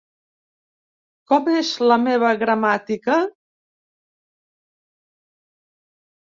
Com 1.31 1.51
és 1.55 1.69
la 1.91 1.97
meva 2.05 2.31
gramàtica? 2.45 3.19